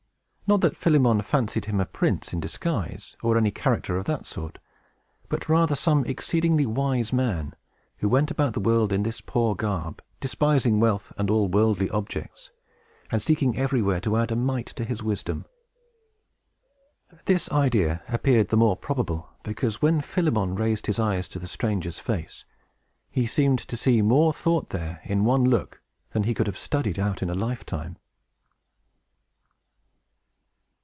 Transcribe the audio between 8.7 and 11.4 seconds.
in this poor garb, despising wealth and